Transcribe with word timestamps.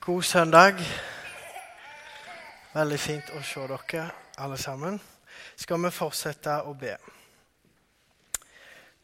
God 0.00 0.22
søndag. 0.22 0.78
Veldig 2.72 2.98
fint 3.00 3.26
å 3.36 3.42
se 3.44 3.66
dere 3.68 4.06
alle 4.40 4.56
sammen. 4.56 4.94
Skal 5.60 5.82
vi 5.82 5.90
fortsette 5.92 6.54
å 6.64 6.72
be. 6.72 6.94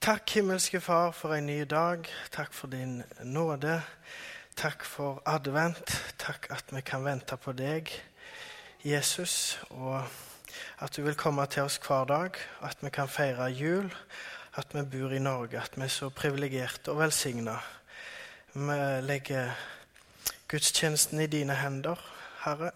Takk, 0.01 0.24
himmelske 0.38 0.80
Far, 0.80 1.12
for 1.12 1.37
en 1.37 1.51
ny 1.51 1.59
dag. 1.69 2.09
Takk 2.32 2.56
for 2.56 2.72
din 2.72 3.03
nåde. 3.29 3.77
Takk 4.56 4.88
for 4.88 5.20
advent. 5.29 5.93
Takk 6.16 6.48
at 6.56 6.72
vi 6.72 6.80
kan 6.80 7.04
vente 7.04 7.36
på 7.36 7.52
deg, 7.52 7.92
Jesus, 8.80 9.58
og 9.76 10.00
at 10.80 10.96
du 10.96 11.04
vil 11.04 11.20
komme 11.20 11.44
til 11.52 11.68
oss 11.68 11.76
hver 11.76 12.08
dag. 12.08 12.40
At 12.64 12.80
vi 12.80 12.88
kan 12.88 13.12
feire 13.12 13.52
jul. 13.52 13.92
At 14.56 14.72
vi 14.72 14.88
bor 14.96 15.12
i 15.12 15.20
Norge. 15.20 15.60
At 15.60 15.76
vi 15.76 15.84
er 15.84 15.92
så 15.92 16.08
privilegerte 16.08 16.96
og 16.96 17.04
velsigna. 17.04 17.60
Vi 18.56 18.84
legger 19.04 19.52
gudstjenesten 20.56 21.20
i 21.20 21.27
dine 21.27 21.55
hender, 21.55 22.01
Herre. 22.41 22.70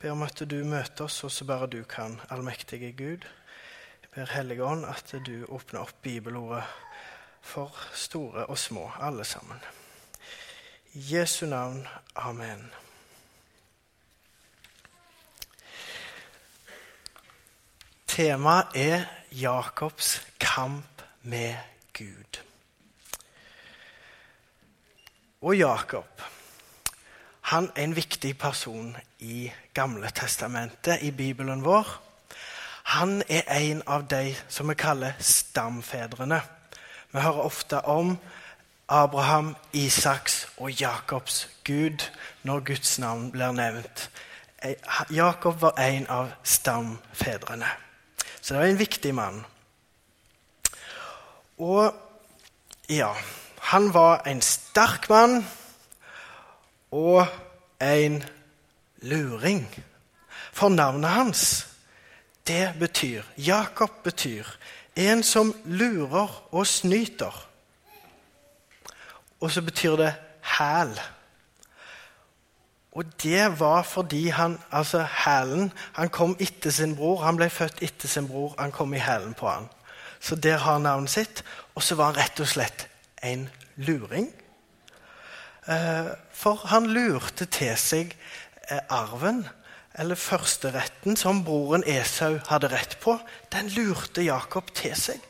Ber 0.00 0.10
om 0.10 0.24
at 0.26 0.40
du 0.50 0.56
møter 0.66 1.04
oss, 1.04 1.20
så 1.30 1.44
bare 1.46 1.68
du 1.70 1.84
kan, 1.86 2.16
allmektige 2.34 2.90
Gud. 2.98 3.22
Jeg 4.02 4.10
ber 4.14 4.32
Hellige 4.32 4.64
Ånd 4.64 4.82
at 4.90 5.14
du 5.26 5.44
åpner 5.46 5.84
opp 5.84 5.94
bibelordet 6.02 6.64
for 7.40 7.78
store 7.94 8.46
og 8.46 8.58
små, 8.58 8.88
alle 8.98 9.24
sammen. 9.24 9.62
I 10.98 11.04
Jesu 11.14 11.46
navn. 11.46 11.86
Amen. 12.16 12.66
Temaet 18.06 18.74
er 18.74 19.06
Jakobs 19.30 20.26
kamp 20.40 21.06
med 21.22 21.54
Gud. 21.94 22.42
Og 25.40 25.56
Jakob 25.56 26.22
han 27.52 27.70
er 27.76 27.84
en 27.84 27.96
viktig 27.96 28.38
person 28.38 28.96
i 29.18 29.52
Gamle 29.74 30.08
testamentet, 30.10 31.02
i 31.02 31.10
Bibelen 31.10 31.64
vår. 31.64 32.00
Han 32.82 33.22
er 33.28 33.42
en 33.58 33.82
av 33.86 34.06
de 34.08 34.36
som 34.48 34.68
vi 34.68 34.74
kaller 34.74 35.12
stamfedrene. 35.20 36.40
Vi 37.12 37.20
hører 37.20 37.44
ofte 37.44 37.84
om 37.84 38.16
Abraham, 38.88 39.56
Isaks 39.72 40.48
og 40.56 40.80
Jakobs 40.80 41.48
Gud 41.64 42.08
når 42.42 42.60
Guds 42.60 42.98
navn 42.98 43.30
blir 43.30 43.52
nevnt. 43.52 44.08
Jakob 45.10 45.60
var 45.60 45.76
en 45.76 46.08
av 46.08 46.32
stamfedrene. 46.42 47.68
Så 48.40 48.54
det 48.54 48.60
var 48.60 48.68
en 48.68 48.78
viktig 48.78 49.14
mann. 49.14 49.44
Og 51.58 51.92
ja 52.88 53.12
Han 53.60 53.94
var 53.94 54.22
en 54.26 54.40
sterk 54.40 55.08
mann 55.08 55.44
og 56.92 57.26
en 57.80 58.22
luring. 59.02 59.84
For 60.52 60.68
navnet 60.68 61.10
hans, 61.10 61.66
det 62.46 62.74
betyr 62.78 63.22
Jakob 63.38 63.90
betyr 64.04 64.44
en 64.96 65.22
som 65.22 65.54
lurer 65.64 66.54
og 66.54 66.66
snyter. 66.66 67.48
Og 69.40 69.50
så 69.50 69.62
betyr 69.62 69.96
det 69.96 70.14
hæl. 70.58 71.00
Og 72.92 73.04
det 73.22 73.60
var 73.60 73.82
fordi 73.82 74.28
han, 74.28 74.58
altså 74.70 75.06
hælen 75.24 75.72
Han 75.92 76.08
kom 76.08 76.36
etter 76.40 76.70
sin 76.70 76.96
bror. 76.96 77.24
Han 77.24 77.36
ble 77.36 77.50
født 77.50 77.82
etter 77.82 78.08
sin 78.08 78.28
bror. 78.28 78.54
Han 78.58 78.72
kom 78.72 78.94
i 78.94 78.98
hælen 78.98 79.34
på 79.34 79.48
han. 79.48 79.68
Så 80.20 80.36
der 80.36 80.56
har 80.56 80.72
han 80.72 80.82
navnet 80.82 81.10
sitt. 81.10 81.44
Og 81.74 81.82
så 81.82 81.94
var 81.94 82.04
han 82.04 82.16
rett 82.16 82.40
og 82.40 82.48
slett 82.48 82.88
en 83.22 83.48
luring. 83.76 84.41
For 85.62 86.66
han 86.72 86.88
lurte 86.90 87.46
til 87.46 87.76
seg 87.78 88.16
arven, 88.90 89.44
eller 89.94 90.16
førsteretten, 90.16 91.16
som 91.20 91.44
broren 91.44 91.84
Esau 91.86 92.38
hadde 92.48 92.70
rett 92.72 92.96
på. 93.02 93.18
Den 93.52 93.68
lurte 93.74 94.24
Jakob 94.24 94.72
til 94.74 94.96
seg. 94.96 95.20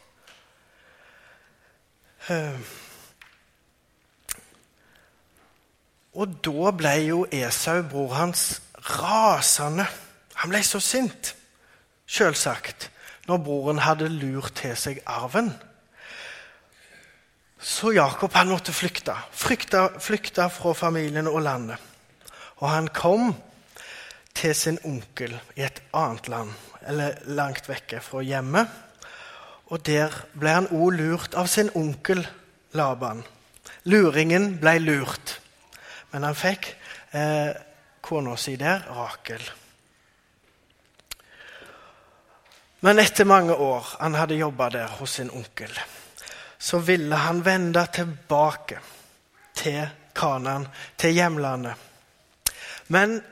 Og 6.13 6.37
da 6.45 6.73
ble 6.77 6.95
jo 7.09 7.25
Esau, 7.33 7.83
bror 7.91 8.15
hans, 8.15 8.63
rasende. 9.01 9.87
Han 10.43 10.53
ble 10.53 10.63
så 10.67 10.81
sint, 10.83 11.35
selvsagt, 12.07 12.91
når 13.27 13.43
broren 13.43 13.83
hadde 13.83 14.09
lurt 14.13 14.55
til 14.63 14.77
seg 14.79 15.03
arven. 15.07 15.53
Så 17.63 17.93
Jakob 17.95 18.35
han 18.35 18.51
måtte 18.51 18.75
flykte. 18.75 19.15
Flykte, 19.31 19.87
flykte 20.03 20.49
fra 20.51 20.75
familien 20.75 21.31
og 21.31 21.45
landet. 21.47 21.79
Og 22.59 22.71
han 22.71 22.89
kom 22.91 23.31
til 24.35 24.55
sin 24.55 24.79
onkel 24.85 25.37
i 25.57 25.63
et 25.63 25.83
annet 25.95 26.29
land, 26.29 26.51
eller 26.91 27.21
langt 27.31 27.69
vekke 27.71 28.01
fra 28.03 28.23
hjemmet. 28.27 28.67
Og 29.71 29.83
der 29.87 30.15
ble 30.35 30.57
han 30.57 30.71
òg 30.75 30.99
lurt 30.99 31.39
av 31.39 31.47
sin 31.47 31.71
onkel 31.79 32.25
Laban. 32.75 33.23
Luringen 33.85 34.57
ble 34.61 34.77
lurt, 34.81 35.37
men 36.13 36.27
han 36.27 36.37
fikk 36.39 36.69
eh, 37.15 37.51
kona 38.03 38.37
si 38.41 38.57
der, 38.61 38.87
Rakel. 38.91 39.43
Men 42.83 42.99
etter 42.99 43.29
mange 43.29 43.55
år 43.55 43.97
han 44.01 44.17
hadde 44.19 44.41
jobba 44.41 44.71
der 44.75 44.95
hos 44.99 45.19
sin 45.19 45.31
onkel, 45.31 45.71
så 46.63 46.79
ville 46.79 47.17
han 47.17 47.45
vende 47.45 47.83
tilbake 47.93 48.79
til 49.55 49.89
Kanan, 50.15 50.69
til 50.99 51.17
hjemlandet. 51.17 51.75
Men 52.89 53.23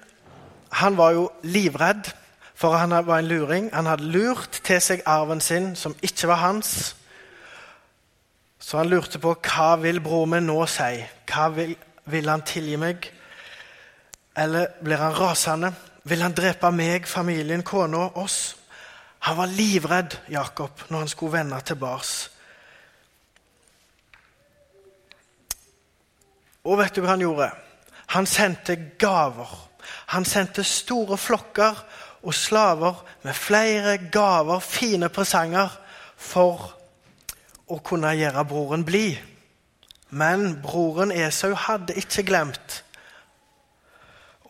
han 0.72 0.96
var 0.96 1.10
jo 1.14 1.28
livredd, 1.42 2.10
for 2.54 2.74
han 2.76 2.90
var 3.06 3.18
en 3.18 3.28
luring. 3.28 3.68
Han 3.74 3.86
hadde 3.86 4.08
lurt 4.10 4.60
til 4.64 4.80
seg 4.82 5.04
arven 5.06 5.40
sin, 5.40 5.76
som 5.76 5.94
ikke 6.02 6.28
var 6.28 6.40
hans. 6.42 6.96
Så 8.58 8.80
han 8.80 8.90
lurte 8.90 9.20
på 9.22 9.36
hva 9.46 9.76
vil 9.80 10.02
bror 10.02 10.26
min 10.26 10.48
nå 10.50 10.58
si? 10.68 10.98
Hva 11.30 11.48
vil, 11.54 11.76
vil 12.10 12.28
han 12.28 12.42
tilgi 12.42 12.76
meg? 12.82 13.06
Eller 14.36 14.74
blir 14.82 15.00
han 15.00 15.14
rasende? 15.16 15.72
Vil 16.02 16.22
han 16.22 16.34
drepe 16.34 16.72
meg, 16.74 17.06
familien, 17.06 17.62
kona, 17.62 18.08
oss? 18.18 18.56
Han 19.28 19.36
var 19.36 19.54
livredd, 19.54 20.18
Jakob, 20.32 20.82
når 20.88 20.98
han 20.98 21.14
skulle 21.14 21.38
vende 21.38 21.60
tilbake. 21.60 22.39
Og 26.64 26.78
vet 26.80 26.94
du 26.94 27.02
hva 27.02 27.14
han 27.14 27.24
gjorde? 27.24 27.50
Han 28.14 28.26
sendte 28.26 28.76
gaver. 28.98 29.50
Han 30.12 30.26
sendte 30.28 30.64
store 30.66 31.16
flokker 31.18 31.78
og 32.22 32.34
slaver 32.34 33.00
med 33.22 33.34
flere 33.34 33.96
gaver, 34.12 34.60
fine 34.60 35.08
presanger, 35.08 35.70
for 36.16 36.74
å 37.70 37.78
kunne 37.86 38.12
gjøre 38.18 38.44
broren 38.44 38.84
blid. 38.84 39.16
Men 40.10 40.58
broren 40.62 41.14
Esau 41.14 41.54
hadde 41.54 41.96
ikke 41.96 42.26
glemt. 42.28 42.82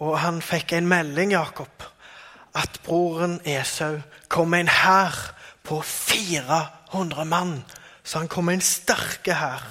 Og 0.00 0.16
han 0.18 0.40
fikk 0.42 0.72
en 0.72 0.88
melding, 0.88 1.34
Jakob, 1.36 1.84
at 2.56 2.80
broren 2.84 3.38
Esau 3.44 4.00
kom 4.32 4.50
med 4.50 4.64
en 4.64 4.72
hær 4.80 5.18
på 5.62 5.82
400 5.84 7.28
mann. 7.28 7.60
Så 8.02 8.18
han 8.18 8.28
kom 8.32 8.48
med 8.48 8.58
en 8.58 8.64
sterke 8.64 9.36
hær. 9.36 9.62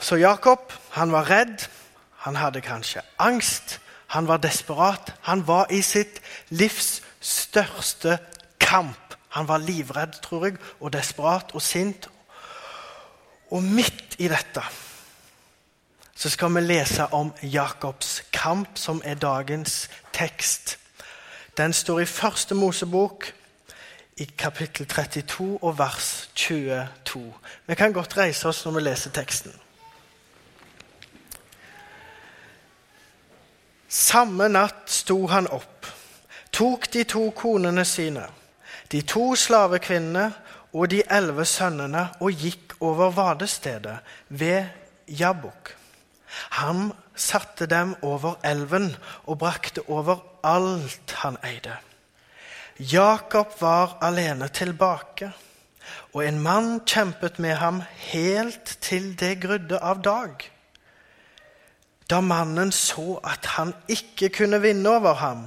Så 0.00 0.16
Jakob 0.16 0.72
han 0.90 1.12
var 1.12 1.30
redd, 1.30 1.68
han 2.16 2.36
hadde 2.36 2.60
kanskje 2.60 3.02
angst, 3.18 3.80
han 4.10 4.26
var 4.26 4.36
desperat. 4.36 5.12
Han 5.20 5.46
var 5.46 5.66
i 5.70 5.82
sitt 5.82 6.20
livs 6.48 7.02
største 7.20 8.18
kamp. 8.60 9.14
Han 9.28 9.48
var 9.48 9.58
livredd, 9.58 10.18
tror 10.22 10.44
jeg, 10.44 10.56
og 10.80 10.92
desperat 10.92 11.54
og 11.54 11.62
sint. 11.62 12.08
Og 13.50 13.62
midt 13.62 14.16
i 14.18 14.28
dette 14.28 14.62
så 16.14 16.28
skal 16.28 16.52
vi 16.54 16.60
lese 16.60 17.06
om 17.16 17.30
Jakobs 17.42 18.22
kamp, 18.32 18.68
som 18.74 19.00
er 19.04 19.14
dagens 19.14 19.88
tekst. 20.12 20.78
Den 21.56 21.72
står 21.72 22.00
i 22.00 22.04
første 22.04 22.54
Mosebok, 22.54 23.32
i 24.16 24.24
kapittel 24.38 24.86
32 24.86 25.58
og 25.62 25.78
vers 25.78 26.30
22. 26.34 27.34
Vi 27.66 27.74
kan 27.74 27.92
godt 27.92 28.16
reise 28.18 28.48
oss 28.48 28.64
når 28.64 28.72
vi 28.72 28.80
leser 28.80 29.10
teksten. 29.10 29.54
Samme 33.90 34.46
natt 34.46 34.86
sto 34.86 35.24
han 35.26 35.48
opp, 35.50 35.86
tok 36.54 36.86
de 36.94 37.02
to 37.10 37.24
konene 37.34 37.82
sine, 37.82 38.22
de 38.94 39.00
to 39.02 39.32
slavekvinnene 39.34 40.28
og 40.70 40.92
de 40.92 41.00
elleve 41.10 41.42
sønnene 41.42 42.04
og 42.22 42.38
gikk 42.38 42.76
over 42.86 43.10
vadestedet 43.16 43.96
ved 44.28 44.70
Jabbok. 45.10 45.74
Han 46.62 46.92
satte 47.18 47.66
dem 47.66 47.96
over 48.06 48.38
elven 48.46 48.92
og 49.26 49.40
brakte 49.42 49.82
over 49.88 50.22
alt 50.46 51.16
han 51.24 51.40
eide. 51.42 51.74
Jakob 52.78 53.58
var 53.58 53.98
alene 54.06 54.48
tilbake, 54.54 55.32
og 56.14 56.22
en 56.24 56.38
mann 56.38 56.78
kjempet 56.86 57.42
med 57.42 57.58
ham 57.58 57.82
helt 58.12 58.76
til 58.80 59.12
det 59.18 59.34
grudde 59.42 59.82
av 59.82 59.98
dag. 60.06 60.46
Da 62.10 62.18
mannen 62.20 62.72
så 62.74 63.20
at 63.22 63.46
han 63.54 63.70
ikke 63.88 64.32
kunne 64.34 64.58
vinne 64.62 64.90
over 64.90 65.14
ham, 65.14 65.44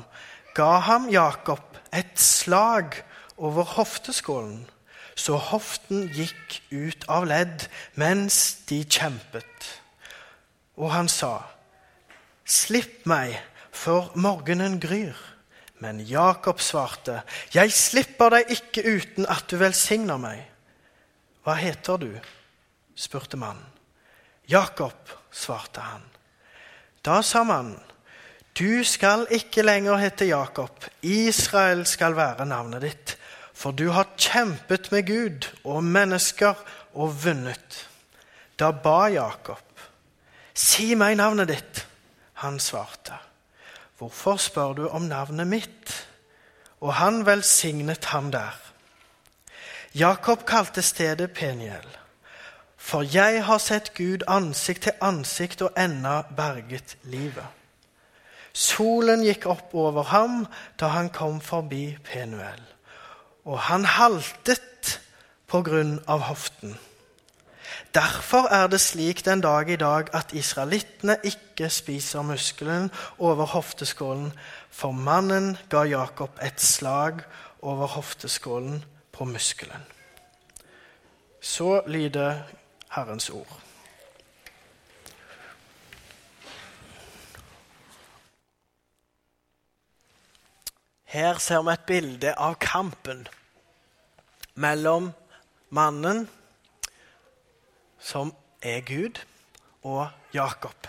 ga 0.56 0.78
ham 0.88 1.10
Jakob 1.12 1.60
et 1.94 2.20
slag 2.20 3.02
over 3.38 3.64
hofteskålen, 3.64 4.70
så 5.16 5.36
hoften 5.36 6.08
gikk 6.16 6.62
ut 6.72 7.04
av 7.12 7.28
ledd 7.28 7.68
mens 8.00 8.64
de 8.70 8.80
kjempet. 8.88 9.68
Og 10.80 10.94
han 10.94 11.12
sa, 11.12 11.42
Slipp 12.46 13.06
meg, 13.08 13.36
for 13.72 14.12
morgenen 14.16 14.80
gryr. 14.80 15.16
Men 15.80 16.00
Jakob 16.00 16.62
svarte, 16.62 17.22
Jeg 17.54 17.72
slipper 17.72 18.30
deg 18.30 18.52
ikke 18.56 18.84
uten 18.88 19.28
at 19.28 19.48
du 19.52 19.58
velsigner 19.60 20.18
meg. 20.18 20.44
Hva 21.44 21.56
heter 21.60 22.00
du? 22.00 22.12
spurte 22.96 23.38
mannen. 23.38 23.68
Jakob, 24.48 24.96
svarte 25.32 25.82
han. 25.82 26.13
Da 27.06 27.22
sa 27.22 27.44
mannen, 27.44 27.80
Du 28.54 28.84
skal 28.84 29.26
ikke 29.34 29.64
lenger 29.66 29.98
hete 29.98 30.26
Jakob, 30.30 30.86
Israel 31.02 31.86
skal 31.90 32.16
være 32.16 32.46
navnet 32.46 32.82
ditt. 32.82 33.18
For 33.54 33.72
du 33.72 33.90
har 33.90 34.14
kjempet 34.18 34.92
med 34.92 35.08
Gud 35.08 35.48
og 35.64 35.84
mennesker 35.84 36.54
og 36.94 37.16
vunnet. 37.24 37.88
Da 38.60 38.72
ba 38.72 39.08
Jakob, 39.10 39.64
Si 40.54 40.94
meg 40.96 41.18
navnet 41.18 41.50
ditt. 41.50 41.88
Han 42.46 42.60
svarte, 42.60 43.18
Hvorfor 43.98 44.38
spør 44.38 44.74
du 44.74 44.88
om 44.88 45.02
navnet 45.02 45.48
mitt? 45.48 45.94
Og 46.82 46.94
han 46.94 47.26
velsignet 47.26 48.06
ham 48.06 48.32
der. 48.32 48.54
Jakob 49.96 50.46
kalte 50.46 50.82
stedet 50.82 51.32
Peniel. 51.34 51.88
For 52.84 53.06
jeg 53.08 53.46
har 53.48 53.62
sett 53.64 53.94
Gud 53.96 54.26
ansikt 54.28 54.84
til 54.90 54.98
ansikt 55.02 55.62
og 55.64 55.78
ennå 55.80 56.22
berget 56.36 56.98
livet. 57.08 57.48
Solen 58.54 59.24
gikk 59.24 59.48
opp 59.50 59.72
over 59.74 60.04
ham 60.12 60.44
da 60.80 60.92
han 60.94 61.08
kom 61.10 61.40
forbi 61.42 61.96
Penuel, 62.06 62.60
og 63.48 63.58
han 63.70 63.88
haltet 63.88 65.00
på 65.48 65.64
grunn 65.66 65.96
av 66.12 66.26
hoften. 66.28 66.76
Derfor 67.96 68.50
er 68.52 68.68
det 68.68 68.82
slik 68.82 69.24
den 69.26 69.42
dag 69.42 69.70
i 69.70 69.78
dag 69.80 70.12
at 70.14 70.34
israelittene 70.36 71.16
ikke 71.24 71.70
spiser 71.70 72.22
muskelen 72.26 72.92
over 73.18 73.46
hofteskålen, 73.56 74.34
for 74.70 74.92
mannen 74.92 75.56
ga 75.70 75.86
Jakob 75.88 76.36
et 76.42 76.62
slag 76.62 77.24
over 77.62 77.88
hofteskålen 77.96 78.84
på 79.12 79.26
muskelen. 79.30 79.88
Så 81.42 81.82
lyder 81.88 82.44
Herrens 82.96 83.30
ord. 83.30 83.60
Her 91.14 91.38
ser 91.38 91.62
vi 91.62 91.74
et 91.74 91.86
bilde 91.90 92.34
av 92.42 92.56
kampen 92.62 93.28
mellom 94.56 95.12
mannen 95.70 96.26
som 98.02 98.34
er 98.62 98.82
Gud, 98.86 99.20
og 99.84 100.08
Jakob. 100.34 100.88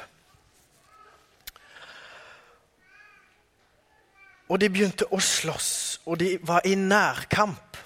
Og 4.49 4.61
de 4.61 4.69
begynte 4.71 5.09
å 5.11 5.19
slåss, 5.19 5.73
og 6.07 6.21
de 6.21 6.37
var 6.47 6.67
i 6.69 6.75
nærkamp. 6.79 7.79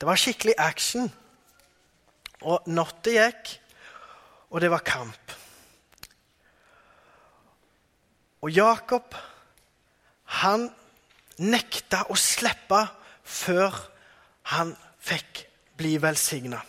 Det 0.00 0.08
var 0.08 0.18
skikkelig 0.18 0.56
action. 0.58 1.10
Og 2.46 2.68
natta 2.70 3.10
gikk, 3.10 3.56
og 4.54 4.62
det 4.62 4.70
var 4.70 4.84
kamp. 4.86 5.32
Og 8.46 8.52
Jakob, 8.54 9.14
han 10.42 10.68
nekta 11.42 12.04
å 12.12 12.16
slippe 12.18 12.78
før 13.26 13.74
han 14.54 14.70
fikk 15.02 15.42
bli 15.76 15.96
velsigna. 16.02 16.60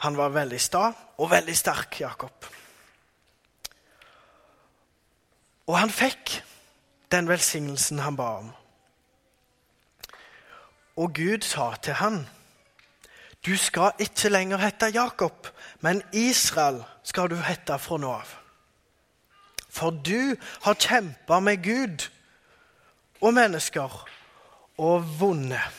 Han 0.00 0.16
var 0.16 0.32
veldig 0.34 0.60
sta 0.60 0.88
og 1.20 1.30
veldig 1.30 1.54
sterk, 1.56 2.00
Jakob. 2.00 2.48
Og 5.68 5.76
han 5.78 5.92
fikk 5.92 6.40
den 7.12 7.28
velsignelsen 7.28 8.00
han 8.02 8.16
ba 8.18 8.30
om. 8.40 8.50
Og 11.00 11.12
Gud 11.14 11.46
sa 11.46 11.74
til 11.82 12.00
han, 12.00 12.24
du 13.46 13.56
skal 13.56 13.92
ikke 13.98 14.28
lenger 14.28 14.60
hete 14.60 14.90
Jakob, 14.94 15.48
men 15.80 16.02
Israel 16.12 16.82
skal 17.02 17.30
du 17.30 17.38
hete 17.40 17.78
fra 17.80 17.98
nå 18.00 18.12
av. 18.12 18.34
For 19.70 19.94
du 19.94 20.34
har 20.66 20.74
kjempa 20.74 21.38
med 21.40 21.62
Gud 21.64 22.08
og 23.20 23.34
mennesker 23.34 23.94
og 24.82 25.06
vunnet. 25.20 25.78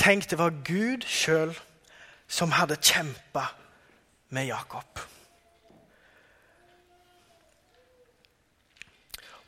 Tenk, 0.00 0.30
det 0.30 0.38
var 0.40 0.56
Gud 0.64 1.04
sjøl 1.06 1.52
som 2.30 2.54
hadde 2.56 2.80
kjempa 2.80 3.44
med 4.32 4.48
Jakob. 4.48 5.02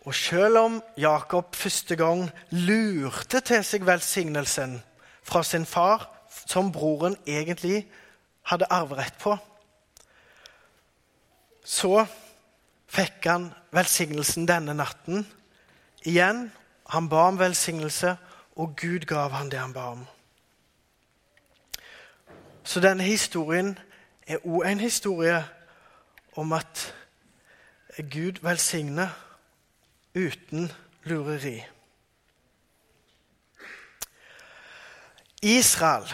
Og 0.03 0.15
selv 0.15 0.59
om 0.59 0.81
Jakob 0.99 1.55
første 1.57 1.97
gang 1.97 2.27
lurte 2.51 3.41
til 3.41 3.63
seg 3.65 3.87
velsignelsen 3.87 4.81
fra 5.23 5.43
sin 5.43 5.67
far, 5.67 6.09
som 6.47 6.73
broren 6.73 7.17
egentlig 7.27 7.87
hadde 8.43 8.71
arverett 8.71 9.19
på, 9.21 9.37
så 11.65 12.07
fikk 12.91 13.27
han 13.31 13.53
velsignelsen 13.73 14.49
denne 14.49 14.75
natten. 14.75 15.27
Igjen, 16.05 16.51
han 16.91 17.09
ba 17.09 17.29
om 17.31 17.39
velsignelse, 17.39 18.17
og 18.57 18.75
Gud 18.77 19.07
gav 19.09 19.31
han 19.33 19.51
det 19.51 19.61
han 19.61 19.73
ba 19.73 19.93
om. 19.95 20.03
Så 22.65 22.81
denne 22.81 23.03
historien 23.03 23.79
er 24.27 24.43
òg 24.45 24.67
en 24.69 24.81
historie 24.81 25.39
om 26.37 26.53
at 26.53 26.95
Gud 28.11 28.43
velsigner 28.43 29.09
uten 30.15 30.71
lureri. 31.05 31.63
Israel, 35.43 36.07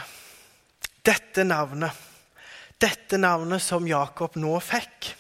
dette 1.04 1.44
navnet, 1.44 1.92
dette 2.80 3.18
navnet 3.20 3.61
som 3.61 3.87
Jakob 3.88 4.38
nå 4.40 4.54
fikk, 4.64 5.12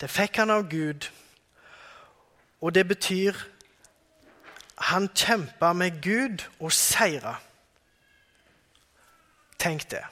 det 0.00 0.10
fikk 0.10 0.40
han 0.42 0.50
av 0.50 0.66
Gud. 0.70 1.06
Og 2.58 2.74
det 2.74 2.82
betyr 2.90 3.38
han 4.90 5.06
kjempa 5.14 5.70
med 5.76 6.00
Gud 6.02 6.42
og 6.58 6.72
seira. 6.74 7.36
Tenk 9.62 9.86
det. 9.92 10.02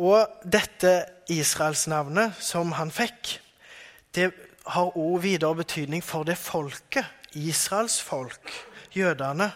Og 0.00 0.24
dette 0.48 0.94
Israelsnavnet 1.30 2.40
som 2.40 2.72
han 2.78 2.90
fikk, 2.90 3.36
det 4.16 4.30
har 4.72 4.96
òg 4.96 5.20
videre 5.26 5.60
betydning 5.60 6.00
for 6.04 6.24
det 6.24 6.38
folket, 6.40 7.04
Israels 7.36 8.00
folk, 8.00 8.52
jødene. 8.96 9.50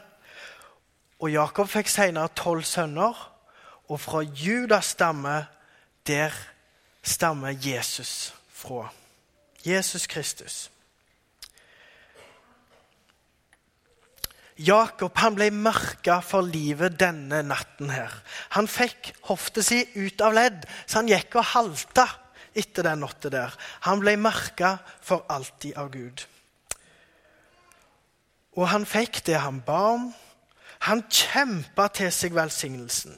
Og 1.27 1.33
Jakob 1.35 1.67
fikk 1.67 1.89
senere 1.91 2.31
tolv 2.39 2.63
sønner, 2.63 3.17
og 3.91 3.99
fra 3.99 4.21
Judas 4.23 4.93
stamme, 4.95 5.41
der 6.07 6.35
stammer 7.03 7.51
Jesus 7.51 8.35
fra. 8.55 8.93
Jesus 9.67 10.07
Kristus. 10.07 10.71
Jakob 14.57 15.19
han 15.19 15.35
ble 15.35 15.49
merka 15.51 16.21
for 16.23 16.47
livet 16.47 16.95
denne 17.01 17.41
natten. 17.43 17.91
her. 17.91 18.15
Han 18.55 18.69
fikk 18.71 19.11
hofta 19.27 19.65
si 19.67 19.81
ut 19.97 20.23
av 20.23 20.33
ledd, 20.33 20.63
så 20.87 21.01
han 21.01 21.11
gikk 21.11 21.35
og 21.41 21.51
halta 21.57 22.07
etter 22.55 22.87
den 22.87 23.03
natta 23.03 23.33
der. 23.35 23.57
Han 23.81 23.99
ble 23.99 24.15
merka 24.17 24.79
for 25.03 25.27
alltid 25.29 25.75
av 25.75 25.91
Gud. 25.91 26.23
Og 28.55 28.69
han 28.69 28.87
fikk 28.87 29.25
det 29.27 29.43
han 29.43 29.59
ba 29.67 29.81
om. 29.97 30.07
Han 30.87 31.03
kjempa 31.11 31.89
til 31.91 32.13
seg 32.15 32.35
velsignelsen. 32.37 33.17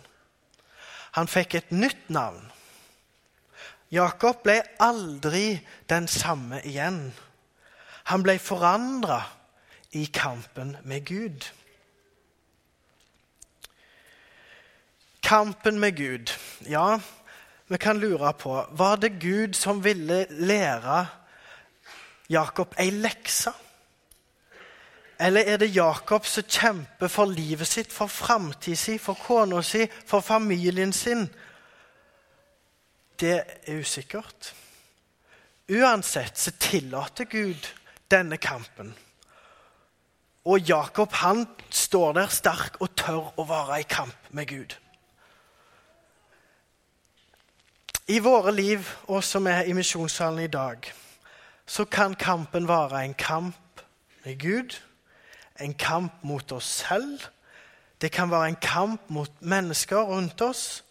Han 1.18 1.28
fikk 1.28 1.58
et 1.58 1.72
nytt 1.74 2.08
navn. 2.12 2.46
Jakob 3.92 4.42
ble 4.44 4.60
aldri 4.84 5.58
den 5.88 6.08
samme 6.08 6.60
igjen. 6.64 7.00
Han 8.08 8.24
ble 8.24 8.38
forandra 8.40 9.22
i 9.96 10.06
kampen 10.12 10.76
med 10.88 11.04
Gud. 11.08 11.48
Kampen 15.24 15.80
med 15.80 15.96
Gud. 15.96 16.32
Ja, 16.68 16.98
vi 17.68 17.76
kan 17.76 18.00
lure 18.00 18.32
på 18.32 18.66
Var 18.70 18.96
det 18.96 19.18
Gud 19.20 19.52
som 19.54 19.84
ville 19.84 20.26
lære 20.30 21.06
Jakob 22.28 22.74
ei 22.80 22.90
lekse? 22.90 23.52
Eller 25.20 25.40
er 25.40 25.56
det 25.56 25.74
Jakob 25.74 26.26
som 26.26 26.46
kjemper 26.46 27.08
for 27.08 27.26
livet 27.26 27.66
sitt, 27.66 27.92
for 27.92 28.06
framtida 28.06 28.76
si, 28.76 28.98
for 28.98 29.18
kona 29.18 29.62
si, 29.62 29.86
for 30.06 30.20
familien 30.20 30.92
sin? 30.92 31.28
det 33.20 33.42
er 33.66 33.78
usikkert. 33.80 34.54
Uansett 35.68 36.38
så 36.38 36.50
tillater 36.50 37.24
Gud 37.24 37.68
denne 38.10 38.36
kampen. 38.36 38.94
Og 40.44 40.60
Jakob 40.60 41.12
han 41.12 41.46
står 41.70 42.12
der 42.12 42.32
sterk 42.32 42.78
og 42.80 42.94
tør 42.96 43.32
å 43.36 43.44
være 43.48 43.80
i 43.82 43.88
kamp 43.88 44.30
med 44.30 44.48
Gud. 44.48 44.76
I 48.08 48.22
våre 48.24 48.54
liv, 48.54 48.86
og 49.12 49.20
som 49.24 49.46
er 49.46 49.66
i 49.68 49.74
misjonssalen 49.76 50.46
i 50.46 50.48
dag, 50.48 50.86
så 51.66 51.84
kan 51.84 52.14
kampen 52.16 52.68
være 52.68 53.02
en 53.04 53.14
kamp 53.14 53.82
med 54.24 54.38
Gud, 54.40 54.78
en 55.58 55.74
kamp 55.74 56.22
mot 56.22 56.52
oss 56.52 56.68
selv. 56.84 57.28
Det 58.00 58.12
kan 58.14 58.30
være 58.30 58.48
en 58.48 58.60
kamp 58.62 59.10
mot 59.10 59.32
mennesker 59.40 60.02
rundt 60.06 60.40
oss, 60.40 60.84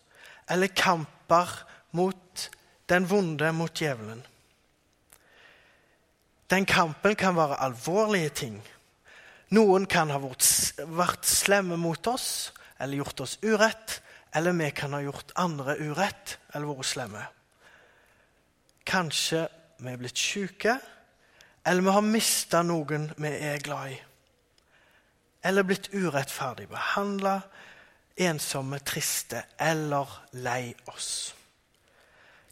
eller 0.50 0.68
kamper 0.68 1.66
mot 1.92 2.50
den 2.90 3.10
vonde, 3.10 3.52
mot 3.52 3.82
djevelen. 3.82 4.26
Den 6.50 6.66
kampen 6.66 7.16
kan 7.16 7.36
være 7.36 7.60
alvorlige 7.64 8.30
ting. 8.30 8.60
Noen 9.50 9.86
kan 9.88 10.12
ha 10.12 10.20
vært 10.20 11.28
slemme 11.28 11.78
mot 11.80 12.08
oss 12.08 12.54
eller 12.80 13.00
gjort 13.02 13.24
oss 13.24 13.38
urett, 13.44 14.02
eller 14.36 14.56
vi 14.56 14.72
kan 14.76 14.94
ha 14.94 15.02
gjort 15.02 15.32
andre 15.40 15.78
urett 15.80 16.38
eller 16.54 16.68
vært 16.72 16.90
slemme. 16.92 17.24
Kanskje 18.88 19.48
vi 19.80 19.92
er 19.92 20.00
blitt 20.00 20.20
syke, 20.20 20.78
eller 21.68 21.84
vi 21.84 21.96
har 21.96 22.06
mista 22.06 22.64
noen 22.64 23.10
vi 23.18 23.32
er 23.50 23.60
glad 23.64 23.96
i. 23.96 23.98
Eller 25.48 25.64
blitt 25.64 25.94
urettferdig 25.94 26.68
behandla, 26.68 27.40
ensomme, 28.18 28.80
triste 28.84 29.46
eller 29.60 30.10
lei 30.36 30.74
oss. 30.92 31.36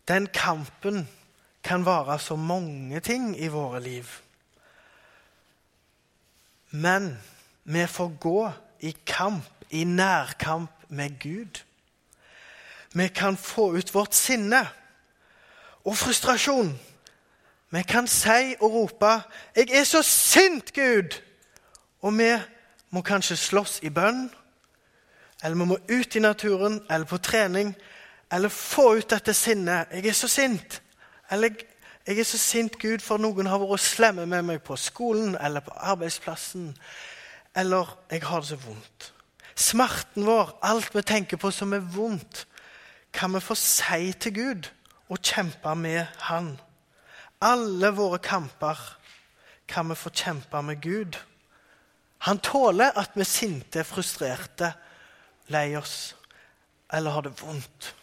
Den 0.07 0.27
kampen 0.31 1.07
kan 1.63 1.85
være 1.85 2.19
så 2.19 2.35
mange 2.35 2.99
ting 2.99 3.33
i 3.41 3.47
våre 3.51 3.81
liv. 3.83 4.07
Men 6.69 7.17
vi 7.63 7.87
får 7.87 8.11
gå 8.21 8.51
i 8.79 8.95
kamp, 9.05 9.43
i 9.69 9.83
nærkamp 9.83 10.71
med 10.87 11.19
Gud. 11.19 11.63
Vi 12.93 13.07
kan 13.07 13.37
få 13.37 13.73
ut 13.75 13.93
vårt 13.93 14.15
sinne 14.15 14.67
og 15.83 15.97
frustrasjon. 15.97 16.79
Vi 17.69 17.83
kan 17.83 18.07
si 18.07 18.55
og 18.59 18.71
rope 18.71 19.21
'Jeg 19.55 19.69
er 19.69 19.83
så 19.83 20.01
sint, 20.01 20.73
Gud!' 20.73 21.21
Og 22.01 22.17
vi 22.17 22.39
må 22.95 23.03
kanskje 23.03 23.35
slåss 23.35 23.79
i 23.83 23.91
bønn, 23.91 24.29
eller 25.43 25.57
vi 25.59 25.67
må 25.67 25.77
ut 25.91 26.15
i 26.15 26.23
naturen 26.23 26.79
eller 26.89 27.05
på 27.09 27.19
trening, 27.19 27.73
eller 28.31 28.49
få 28.49 28.93
ut 28.95 29.09
dette 29.09 29.33
sinnet. 29.33 29.87
'Jeg 29.91 30.07
er 30.07 30.13
så 30.13 30.27
sint.' 30.27 30.81
Eller 31.31 31.49
'Jeg 32.07 32.19
er 32.19 32.23
så 32.23 32.37
sint, 32.37 32.79
Gud, 32.79 32.99
for 32.99 33.17
noen 33.17 33.45
har 33.45 33.59
vært 33.59 33.79
slemme 33.79 34.25
med 34.25 34.41
meg 34.45 34.63
på 34.63 34.75
skolen 34.75 35.35
eller 35.35 35.59
på 35.59 35.71
arbeidsplassen.' 35.71 36.77
Eller 37.55 37.97
'Jeg 38.11 38.23
har 38.23 38.39
det 38.39 38.47
så 38.47 38.55
vondt'. 38.55 39.11
Smerten 39.55 40.25
vår, 40.25 40.59
alt 40.61 40.95
vi 40.95 41.01
tenker 41.01 41.37
på 41.37 41.51
som 41.51 41.73
er 41.73 41.79
vondt, 41.79 42.47
kan 43.13 43.33
vi 43.33 43.39
få 43.39 43.55
si 43.55 44.13
til 44.13 44.33
Gud 44.33 44.71
og 45.09 45.21
kjempe 45.21 45.75
med 45.75 46.05
Han. 46.19 46.59
Alle 47.41 47.91
våre 47.95 48.19
kamper 48.19 48.97
kan 49.67 49.89
vi 49.89 49.95
få 49.95 50.09
kjempe 50.09 50.61
med 50.61 50.81
Gud. 50.81 51.15
Han 52.25 52.39
tåler 52.41 52.95
at 52.97 53.13
vi 53.13 53.21
er 53.21 53.29
sinte, 53.29 53.83
frustrerte, 53.85 54.71
lei 55.53 55.75
oss 55.77 56.15
eller 56.93 57.11
har 57.11 57.21
det 57.21 57.35
vondt 57.41 57.95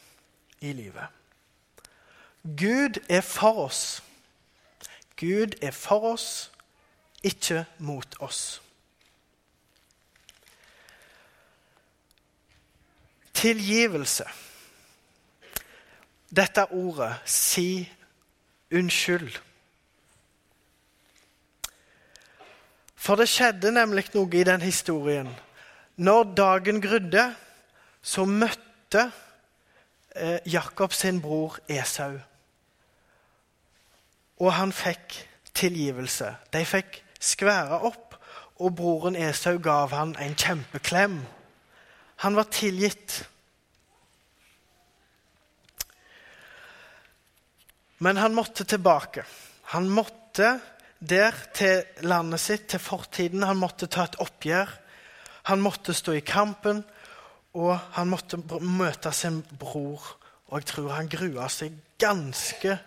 i 0.62 0.72
livet. 0.72 1.06
Gud 2.42 3.00
er 3.08 3.20
for 3.20 3.64
oss. 3.64 4.02
Gud 5.16 5.58
er 5.62 5.70
for 5.70 6.12
oss, 6.12 6.50
ikke 7.22 7.64
mot 7.78 8.16
oss. 8.20 8.62
Tilgivelse. 13.34 14.24
Dette 16.30 16.66
ordet, 16.70 17.14
si 17.26 17.90
unnskyld. 18.72 19.38
For 23.02 23.18
det 23.18 23.26
skjedde 23.30 23.72
nemlig 23.74 24.12
noe 24.14 24.30
i 24.38 24.44
den 24.46 24.62
historien. 24.62 25.30
Når 25.98 26.34
dagen 26.38 26.78
grudde, 26.82 27.24
så 28.02 28.24
møtte 28.26 29.08
eh, 30.14 30.38
Jakob 30.46 30.94
sin 30.94 31.18
bror 31.22 31.58
Esau. 31.66 32.14
Og 34.38 34.52
han 34.54 34.74
fikk 34.74 35.18
tilgivelse. 35.54 36.30
De 36.54 36.62
fikk 36.66 37.00
skværa 37.22 37.82
opp, 37.90 38.16
og 38.62 38.76
broren 38.78 39.18
Esau 39.18 39.58
gav 39.62 39.90
han 39.96 40.14
en 40.22 40.38
kjempeklem. 40.38 41.18
Han 42.22 42.38
var 42.38 42.50
tilgitt. 42.54 43.24
Men 47.98 48.18
han 48.22 48.34
måtte 48.34 48.66
tilbake. 48.66 49.26
Han 49.74 49.90
måtte 49.90 50.60
der 51.08 51.34
til 51.54 51.82
landet 52.06 52.40
sitt, 52.40 52.68
til 52.70 52.80
fortiden. 52.82 53.42
Han 53.42 53.58
måtte 53.58 53.88
ta 53.90 54.06
et 54.06 54.18
oppgjør. 54.22 54.70
Han 55.50 55.62
måtte 55.62 55.94
stå 55.94 56.14
i 56.14 56.22
kampen, 56.22 56.84
og 57.58 57.74
han 57.96 58.08
måtte 58.08 58.38
møte 58.62 59.12
sin 59.12 59.42
bror. 59.58 60.04
Og 60.48 60.60
jeg 60.60 60.68
tror 60.70 60.94
han 60.94 61.10
grua 61.10 61.48
seg 61.50 61.74
ganske, 61.98 62.78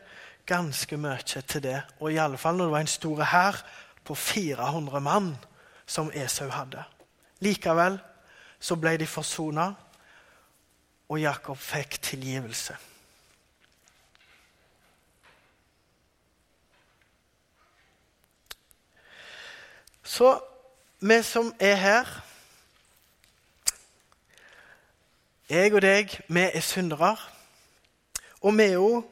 ganske 0.47 0.97
mye 0.97 1.41
til 1.43 1.63
det. 1.63 1.81
Og 1.99 2.13
i 2.13 2.21
alle 2.21 2.39
fall 2.39 2.55
når 2.55 2.69
det 2.69 2.75
var 2.77 2.85
en 2.85 2.95
stor 2.95 3.23
hær 3.33 3.61
på 4.05 4.15
400 4.15 5.01
mann 5.03 5.33
som 5.85 6.11
Esau 6.13 6.49
hadde. 6.53 6.83
Likevel 7.43 7.99
så 8.59 8.77
ble 8.79 8.95
de 8.97 9.07
forsona, 9.09 9.71
og 11.09 11.19
Jakob 11.21 11.57
fikk 11.61 11.99
tilgivelse. 12.01 12.73
Så 20.05 20.39
vi 20.99 21.21
som 21.23 21.53
er 21.59 21.75
her 21.75 22.21
Jeg 25.49 25.73
og 25.73 25.81
deg, 25.81 26.09
vi 26.27 26.39
er 26.39 26.59
syndere. 26.59 27.17
Og 28.41 28.57
vi 28.57 28.65
òg 28.75 29.03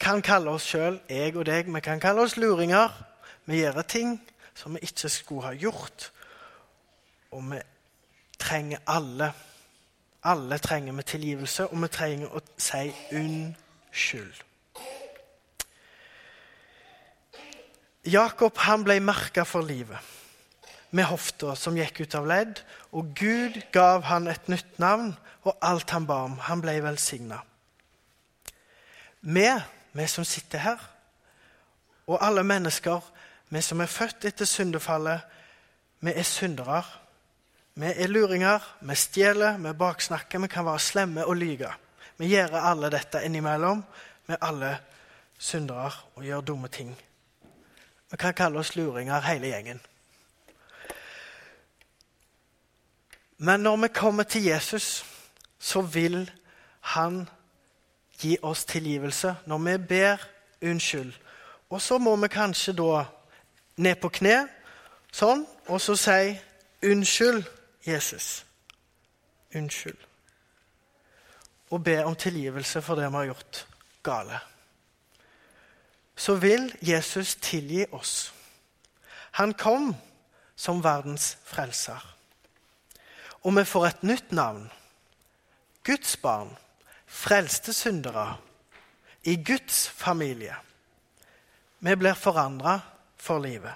kan 0.00 0.22
kalle 0.24 0.54
oss 0.56 0.64
sjøl, 0.64 0.96
jeg 1.08 1.36
og 1.36 1.44
deg, 1.46 1.68
vi 1.68 1.80
kan 1.84 2.00
kalle 2.00 2.24
oss 2.24 2.38
luringer. 2.40 2.88
Vi 3.44 3.60
gjør 3.60 3.82
ting 3.82 4.14
som 4.54 4.74
vi 4.74 4.80
ikke 4.88 5.08
skulle 5.08 5.42
ha 5.42 5.52
gjort. 5.52 6.12
Og 7.30 7.44
vi 7.50 7.60
trenger 8.38 8.78
alle. 8.86 9.32
Alle 10.24 10.58
trenger 10.58 10.92
vi 10.92 11.02
tilgivelse, 11.02 11.66
og 11.66 11.82
vi 11.82 11.88
trenger 11.88 12.32
å 12.32 12.40
si 12.56 12.88
unnskyld. 13.12 14.49
Jakob 18.06 18.56
han 18.64 18.84
ble 18.84 18.96
merka 19.04 19.44
for 19.44 19.66
livet 19.66 20.00
med 20.90 21.06
hofta 21.06 21.54
som 21.54 21.76
gikk 21.78 22.00
ut 22.02 22.14
av 22.18 22.26
ledd, 22.26 22.60
og 22.90 23.12
Gud 23.14 23.60
gav 23.72 24.08
han 24.08 24.26
et 24.30 24.48
nytt 24.50 24.78
navn, 24.82 25.12
og 25.46 25.56
alt 25.62 25.92
han 25.94 26.06
ba 26.08 26.24
om. 26.26 26.34
Han 26.48 26.62
ble 26.62 26.74
velsigna. 26.82 27.38
Vi, 29.20 29.46
vi 29.92 30.06
som 30.10 30.26
sitter 30.26 30.64
her, 30.64 30.82
og 32.10 32.18
alle 32.18 32.42
mennesker, 32.42 33.04
vi 33.50 33.62
som 33.62 33.82
er 33.82 33.90
født 33.90 34.26
etter 34.26 34.48
syndefallet, 34.48 35.22
vi 36.00 36.14
er 36.16 36.26
syndere. 36.26 36.82
Vi 37.78 37.86
er 37.86 38.10
luringer, 38.10 38.64
vi 38.80 38.96
stjeler, 38.98 39.60
vi 39.60 39.72
baksnakker, 39.78 40.42
vi 40.42 40.50
kan 40.50 40.66
være 40.66 40.82
slemme 40.82 41.26
og 41.26 41.36
lyge. 41.38 41.70
Vi 42.18 42.32
gjør 42.32 42.58
alle 42.58 42.90
dette 42.92 43.22
innimellom. 43.24 43.84
Vi 44.26 44.34
er 44.34 44.42
alle 44.44 44.72
syndere 45.38 45.92
og 46.16 46.24
gjør 46.24 46.42
dumme 46.50 46.68
ting. 46.68 46.96
Vi 48.10 48.16
kan 48.16 48.34
kalle 48.34 48.58
oss 48.58 48.76
luringer, 48.76 49.20
hele 49.20 49.46
gjengen. 49.46 49.80
Men 53.38 53.60
når 53.60 53.76
vi 53.76 53.88
kommer 53.88 54.22
til 54.22 54.44
Jesus, 54.44 55.04
så 55.58 55.80
vil 55.80 56.30
han 56.80 57.28
gi 58.20 58.36
oss 58.42 58.64
tilgivelse 58.64 59.36
når 59.46 59.58
vi 59.58 59.76
ber 59.78 60.16
unnskyld. 60.62 61.12
Og 61.70 61.82
så 61.82 61.98
må 61.98 62.16
vi 62.16 62.28
kanskje 62.28 62.72
da 62.72 63.04
ned 63.76 63.96
på 64.02 64.08
kne 64.08 64.48
sånn, 65.12 65.46
og 65.66 65.80
så 65.80 65.96
si 65.96 66.38
'Unnskyld, 66.82 67.44
Jesus'. 67.86 68.44
Unnskyld. 69.54 69.98
Og 71.70 71.84
be 71.84 72.04
om 72.04 72.16
tilgivelse 72.16 72.82
for 72.82 72.94
det 72.94 73.10
vi 73.10 73.16
har 73.16 73.24
gjort 73.24 73.66
gale. 74.02 74.40
Så 76.20 76.34
vil 76.36 76.68
Jesus 76.84 77.34
tilgi 77.40 77.86
oss. 77.96 78.32
Han 79.40 79.54
kom 79.54 79.94
som 80.56 80.82
verdens 80.84 81.38
frelser. 81.48 82.02
Og 83.40 83.54
vi 83.56 83.64
får 83.64 83.86
et 83.86 84.02
nytt 84.04 84.32
navn. 84.36 84.66
Guds 85.84 86.18
barn, 86.20 86.50
frelste 87.06 87.72
syndere, 87.72 88.36
i 89.24 89.36
Guds 89.36 89.88
familie. 89.88 90.58
Vi 91.80 91.96
blir 91.96 92.14
forandra 92.14 92.80
for 93.16 93.40
livet. 93.40 93.72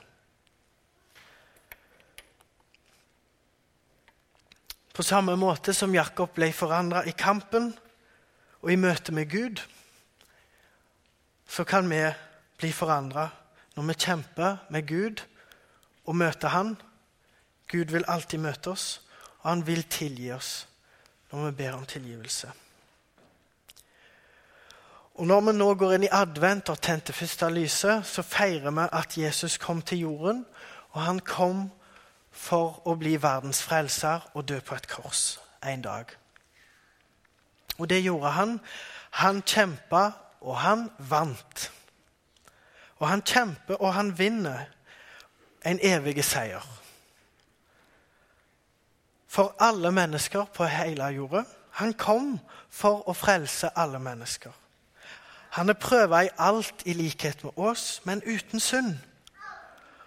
På 4.93 5.03
samme 5.03 5.37
måte 5.37 5.73
som 5.75 5.97
Jakob 5.97 6.37
ble 6.37 6.53
forandra 6.53 7.07
i 7.09 7.17
kampen 7.17 7.73
og 8.61 8.71
i 8.73 8.77
møte 8.77 9.17
med 9.17 9.33
Gud, 9.33 9.65
så 11.49 11.65
kan 11.65 11.89
vi 11.91 12.05
bli 12.59 12.73
forandra 12.73 13.29
når 13.75 13.89
vi 13.89 13.97
kjemper 14.07 14.57
med 14.71 14.87
Gud 14.89 15.23
og 16.07 16.17
møter 16.17 16.49
Han. 16.49 16.77
Gud 17.69 17.91
vil 17.93 18.05
alltid 18.09 18.39
møte 18.39 18.71
oss, 18.71 19.01
og 19.43 19.51
han 19.51 19.67
vil 19.67 19.83
tilgi 19.83 20.31
oss 20.33 20.67
når 21.33 21.47
vi 21.47 21.57
ber 21.63 21.73
om 21.73 21.87
tilgivelse. 21.87 22.53
Og 25.15 25.27
Når 25.27 25.41
vi 25.41 25.53
nå 25.53 25.75
går 25.75 25.93
inn 25.95 26.07
i 26.09 26.13
advent 26.13 26.69
og 26.69 26.81
tente 26.83 27.13
første 27.13 27.47
lyset, 27.51 28.07
så 28.07 28.23
feirer 28.23 28.71
vi 28.71 28.87
at 28.93 29.17
Jesus 29.19 29.59
kom 29.59 29.83
til 29.83 29.99
jorden, 29.99 30.45
og 30.91 31.03
han 31.03 31.21
kom 31.21 31.71
for 32.31 32.83
å 32.87 32.97
bli 32.99 33.15
verdens 33.23 33.63
frelser 33.63 34.27
og 34.35 34.49
dø 34.49 34.59
på 34.61 34.75
et 34.75 34.89
kors 34.91 35.39
en 35.63 35.83
dag. 35.83 36.11
Og 37.79 37.89
det 37.91 38.03
gjorde 38.03 38.31
han. 38.31 38.59
Han 39.23 39.43
kjempa, 39.47 40.11
og 40.41 40.59
han 40.59 40.91
vant. 40.99 41.71
Og 42.99 43.09
han 43.09 43.23
kjemper, 43.23 43.75
og 43.75 43.95
han 43.95 44.19
vinner 44.19 44.67
en 45.67 45.79
evig 45.83 46.25
seier. 46.25 46.65
For 49.27 49.55
alle 49.59 49.91
mennesker 49.93 50.45
på 50.55 50.67
hele 50.71 51.09
jorda. 51.17 51.43
Han 51.81 51.95
kom 51.99 52.37
for 52.71 53.03
å 53.11 53.15
frelse 53.19 53.73
alle 53.77 53.99
mennesker. 53.99 54.53
Han 55.55 55.71
er 55.71 55.79
prøva 55.79 56.23
i 56.23 56.31
alt 56.39 56.85
i 56.87 56.95
likhet 56.95 57.43
med 57.45 57.59
oss, 57.59 58.01
men 58.05 58.23
uten 58.27 58.61
synd. 58.61 58.95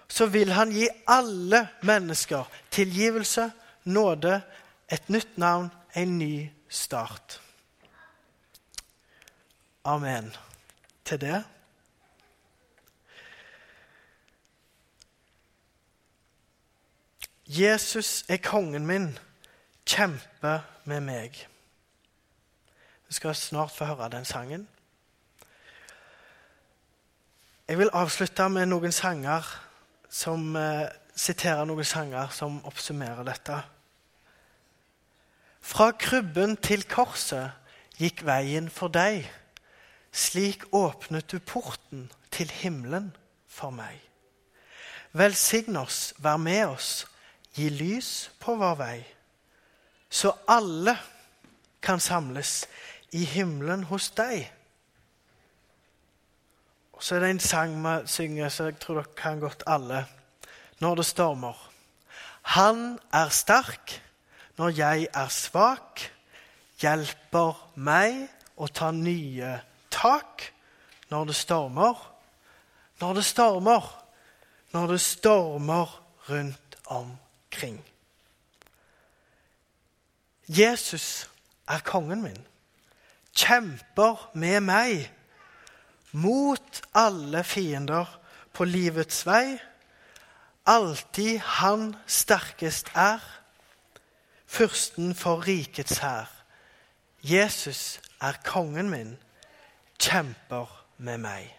Så 0.07 0.29
vil 0.31 0.51
han 0.55 0.71
gi 0.71 0.87
alle 1.07 1.67
mennesker 1.83 2.47
tilgivelse, 2.71 3.49
nåde, 3.83 4.41
et 4.91 5.09
nytt 5.09 5.37
navn, 5.37 5.69
en 5.95 6.17
ny 6.19 6.47
start. 6.69 7.41
Amen. 9.83 10.31
Til 11.05 11.21
det. 11.21 11.43
Jesus 17.47 18.25
er 18.27 18.41
kongen 18.43 18.85
min, 18.85 19.13
kjempe 19.87 20.57
med 20.83 20.99
meg. 20.99 21.47
Vi 23.07 23.15
skal 23.15 23.35
snart 23.35 23.71
få 23.71 23.87
høre 23.87 24.09
den 24.11 24.25
sangen. 24.25 24.67
Jeg 27.67 27.79
vil 27.79 27.93
avslutte 27.95 28.49
med 28.51 28.67
noen 28.67 28.91
sanger 28.91 29.47
som 30.11 30.55
eh, 30.59 30.91
siterer 31.15 31.63
noen 31.67 31.87
sanger 31.87 32.27
som 32.35 32.59
oppsummerer 32.67 33.23
dette. 33.23 33.63
Fra 35.63 35.93
krybben 35.95 36.59
til 36.59 36.83
korset 36.83 37.55
gikk 37.95 38.25
veien 38.27 38.67
for 38.67 38.91
deg. 38.91 39.23
Slik 40.11 40.67
åpnet 40.75 41.31
du 41.31 41.39
porten 41.39 42.09
til 42.31 42.51
himmelen 42.51 43.13
for 43.47 43.71
meg. 43.71 44.01
Velsign 45.15 45.79
oss, 45.79 46.11
vær 46.19 46.35
med 46.35 46.65
oss 46.75 47.05
Gi 47.57 47.71
lys 47.73 48.29
på 48.37 48.53
vår 48.59 48.75
vei, 48.77 48.97
så 50.13 50.29
alle 50.45 50.93
kan 51.81 51.97
samles 51.99 52.67
i 53.17 53.23
himmelen 53.25 53.87
hos 53.89 54.11
deg. 54.13 54.45
Og 56.93 57.03
Så 57.03 57.15
er 57.15 57.19
det 57.19 57.29
en 57.29 57.39
sang 57.39 57.73
vi 57.81 57.95
synger, 58.07 58.49
så 58.49 58.69
jeg 58.69 58.79
tror 58.81 59.01
dere 59.01 59.15
kan 59.17 59.39
godt 59.39 59.63
alle. 59.67 60.05
Når 60.79 60.95
det 60.95 61.05
stormer. 61.05 61.57
Han 62.41 62.99
er 63.13 63.29
sterk 63.29 64.01
når 64.57 64.69
jeg 64.77 65.07
er 65.13 65.29
svak, 65.29 66.01
hjelper 66.81 67.57
meg 67.75 68.27
å 68.57 68.67
ta 68.67 68.91
nye 68.91 69.59
tak 69.93 70.47
når 71.09 71.29
det 71.29 71.35
stormer. 71.37 71.97
Når 73.01 73.13
det 73.13 73.25
stormer, 73.25 73.93
når 74.73 74.93
det 74.93 75.01
stormer 75.01 76.01
rundt 76.29 76.77
om 76.85 77.17
omkring. 77.57 77.83
Jesus 80.47 81.29
er 81.67 81.79
kongen 81.79 82.21
min. 82.21 82.45
Kjemper 83.35 84.29
med 84.33 84.61
meg 84.61 85.11
mot 86.11 86.81
alle 86.93 87.43
fiender 87.43 88.05
på 88.53 88.63
livets 88.63 89.25
vei. 89.25 89.57
Alltid 90.65 91.39
han 91.39 91.95
sterkest 92.07 92.91
er, 92.95 93.21
fyrsten 94.47 95.15
for 95.15 95.47
rikets 95.47 95.97
hær. 95.97 96.29
Jesus 97.21 97.99
er 98.21 98.37
kongen 98.45 98.89
min, 98.89 99.15
kjemper 99.99 100.69
med 100.97 101.17
meg. 101.17 101.49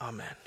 Amen. 0.00 0.45